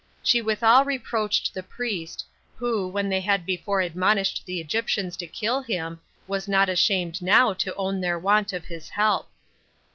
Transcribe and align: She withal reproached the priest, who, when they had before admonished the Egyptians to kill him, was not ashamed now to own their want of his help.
She 0.23 0.41
withal 0.41 0.83
reproached 0.83 1.53
the 1.53 1.61
priest, 1.61 2.25
who, 2.55 2.87
when 2.87 3.07
they 3.07 3.19
had 3.21 3.45
before 3.45 3.81
admonished 3.81 4.47
the 4.47 4.59
Egyptians 4.59 5.15
to 5.17 5.27
kill 5.27 5.61
him, 5.61 6.01
was 6.27 6.47
not 6.47 6.69
ashamed 6.69 7.21
now 7.21 7.53
to 7.53 7.75
own 7.75 8.01
their 8.01 8.17
want 8.17 8.51
of 8.51 8.65
his 8.65 8.89
help. 8.89 9.29